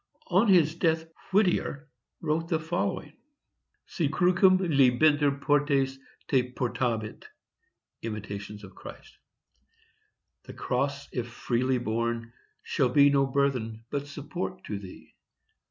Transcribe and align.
On 0.31 0.47
his 0.47 0.73
death 0.73 1.05
Whittier 1.29 1.87
wrote 2.21 2.47
the 2.47 2.59
following: 2.59 3.13
"Si 3.85 4.09
crucem 4.09 4.57
libenter 4.57 5.39
portes, 5.39 5.99
te 6.27 6.51
portabit."—Imit. 6.53 8.73
Christ. 8.73 9.17
"The 10.45 10.53
Cross, 10.55 11.09
if 11.13 11.27
freely 11.29 11.77
borne, 11.77 12.33
shall 12.63 12.89
be 12.89 13.11
No 13.11 13.27
burthen, 13.27 13.85
but 13.91 14.07
support, 14.07 14.63
to 14.63 14.79
thee." 14.79 15.13